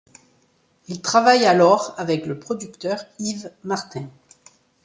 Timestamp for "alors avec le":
1.45-2.39